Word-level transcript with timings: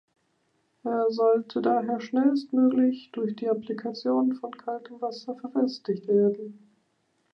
Er 0.83 1.11
sollte 1.11 1.61
daher 1.61 1.99
schnellstmöglich 2.01 3.11
durch 3.13 3.35
die 3.35 3.47
Applikation 3.49 4.33
von 4.33 4.49
kaltem 4.49 4.99
Wasser 4.99 5.35
verfestigt 5.35 6.07
werden. 6.07 6.71